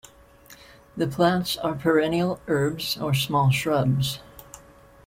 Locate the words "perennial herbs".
1.75-2.97